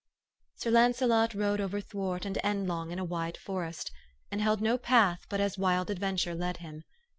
[0.55, 3.91] "Sir Launcelot rode overthwart and endlong in a wide forest,
[4.31, 6.85] and held no path but as wild adventure led him.